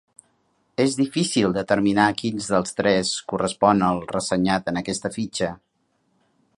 És 0.85 0.95
difícil 1.01 1.53
determinar 1.57 2.07
quin 2.21 2.41
dels 2.47 2.75
tres 2.79 3.13
correspon 3.33 3.87
al 3.89 4.03
ressenyat 4.15 4.73
en 4.73 4.83
aquesta 4.83 5.13
fitxa. 5.19 5.53